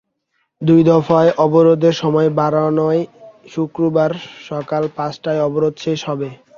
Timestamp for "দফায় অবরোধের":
0.85-1.95